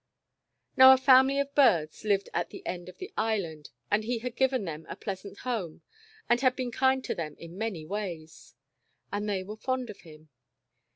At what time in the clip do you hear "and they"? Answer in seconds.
9.11-9.43